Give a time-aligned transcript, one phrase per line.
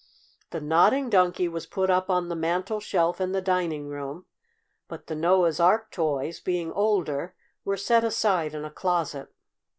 [0.49, 4.25] The Nodding Donkey was put up on the mantel shelf in the dining room,
[4.87, 9.31] but the Noah's Ark toys, being older, were set aside in a closet.